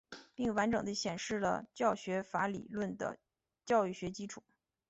[0.33, 3.19] 并完整地显示了教学法理论的
[3.65, 4.41] 教育学基础。